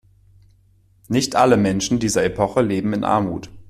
Nicht 1.09 1.35
alle 1.35 1.57
Menschen 1.57 1.99
dieser 1.99 2.23
Epoche 2.23 2.63
leben 2.63 2.93
in 2.93 3.03
Armut. 3.03 3.51